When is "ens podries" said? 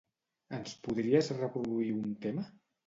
0.59-1.31